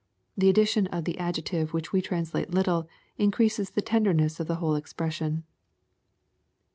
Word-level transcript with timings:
The 0.35 0.49
addition 0.49 0.87
of 0.87 1.03
the 1.05 1.19
adjective 1.19 1.73
which 1.75 1.93
we 1.93 2.01
translate 2.01 2.49
"little," 2.49 2.89
increases 3.19 3.69
the 3.69 3.83
terderuess 3.83 4.39
of 4.39 4.47
the 4.47 4.55
whole 4.55 4.73
expression. 4.75 5.43